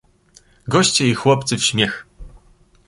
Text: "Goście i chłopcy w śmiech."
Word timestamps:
"Goście 0.67 1.07
i 1.07 1.13
chłopcy 1.15 1.57
w 1.57 1.63
śmiech." 1.63 2.07